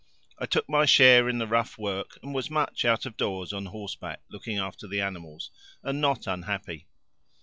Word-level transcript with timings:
I 0.39 0.47
took 0.47 0.67
my 0.67 0.85
share 0.85 1.29
in 1.29 1.37
the 1.37 1.45
rough 1.45 1.77
work 1.77 2.17
and 2.23 2.33
was 2.33 2.49
much 2.49 2.85
out 2.85 3.05
of 3.05 3.17
doors 3.17 3.53
on 3.53 3.67
horseback 3.67 4.23
looking 4.31 4.57
after 4.57 4.87
the 4.87 4.99
animals, 4.99 5.51
and 5.83 6.01
not 6.01 6.25
unhappy. 6.25 6.87